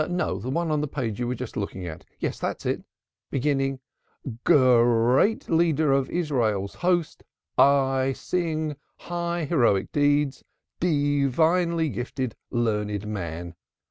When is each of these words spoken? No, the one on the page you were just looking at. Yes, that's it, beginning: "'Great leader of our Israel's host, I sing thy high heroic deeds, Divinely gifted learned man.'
No, 0.09 0.39
the 0.39 0.49
one 0.49 0.71
on 0.71 0.81
the 0.81 0.87
page 0.87 1.19
you 1.19 1.27
were 1.27 1.35
just 1.35 1.55
looking 1.55 1.85
at. 1.85 2.05
Yes, 2.17 2.39
that's 2.39 2.65
it, 2.65 2.83
beginning: 3.29 3.79
"'Great 4.43 5.47
leader 5.47 5.91
of 5.91 6.07
our 6.09 6.11
Israel's 6.11 6.73
host, 6.73 7.23
I 7.55 8.13
sing 8.15 8.69
thy 8.69 8.75
high 8.97 9.45
heroic 9.45 9.91
deeds, 9.91 10.43
Divinely 10.79 11.89
gifted 11.89 12.35
learned 12.49 13.05
man.' 13.05 13.53